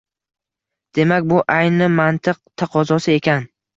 Demak, 0.99 1.27
bu 1.33 1.41
ayni 1.57 1.91
mantiq 1.99 2.41
taqozosi 2.63 3.15
ekan. 3.19 3.47